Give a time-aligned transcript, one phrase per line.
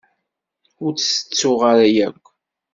[0.83, 2.25] Ur tt-tettuɣ ara akk.